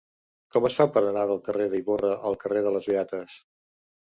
[0.55, 3.37] Com es fa per anar del carrer d'Ivorra al carrer de les Beates?